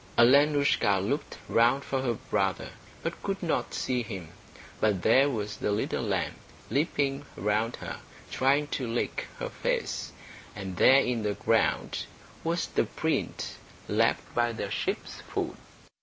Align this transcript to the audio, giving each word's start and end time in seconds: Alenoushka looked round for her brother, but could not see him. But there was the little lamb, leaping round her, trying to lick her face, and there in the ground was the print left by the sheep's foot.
Alenoushka 0.17 0.99
looked 0.99 1.37
round 1.47 1.83
for 1.83 2.01
her 2.01 2.15
brother, 2.15 2.71
but 3.03 3.21
could 3.21 3.43
not 3.43 3.75
see 3.75 4.01
him. 4.01 4.29
But 4.79 5.03
there 5.03 5.29
was 5.29 5.57
the 5.57 5.71
little 5.71 6.01
lamb, 6.01 6.33
leaping 6.71 7.23
round 7.35 7.75
her, 7.75 7.99
trying 8.31 8.65
to 8.69 8.87
lick 8.91 9.27
her 9.37 9.49
face, 9.49 10.11
and 10.55 10.77
there 10.77 11.01
in 11.01 11.21
the 11.21 11.35
ground 11.35 12.05
was 12.43 12.65
the 12.65 12.85
print 12.85 13.57
left 13.87 14.23
by 14.33 14.51
the 14.53 14.71
sheep's 14.71 15.21
foot. 15.31 15.55